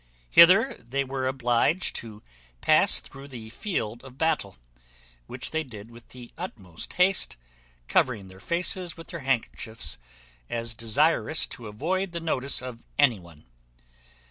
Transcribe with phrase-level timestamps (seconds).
[0.31, 2.23] Hither they were obliged to
[2.59, 4.55] pass through the field of battle,
[5.27, 7.37] which they did with the utmost haste,
[7.87, 9.99] covering their faces with their handkerchiefs,
[10.49, 13.45] as desirous to avoid the notice of any one.